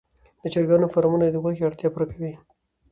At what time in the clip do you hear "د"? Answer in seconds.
0.41-0.43, 1.29-1.35